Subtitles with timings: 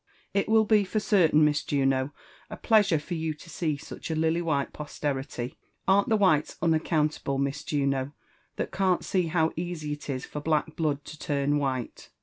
[0.33, 2.11] It will be for certain, Mis Juno,
[2.49, 5.59] a pleasure for you to see such a lily white posterity.
[5.87, 8.11] Amt the whites unaccountable, Mis Juno,
[8.55, 12.09] that cant see how easy it is for black blood to turn white